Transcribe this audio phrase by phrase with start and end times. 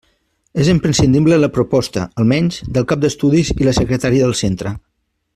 [0.61, 4.73] És imprescindible la proposta, almenys, del cap d'estudis i la secretaria del centre.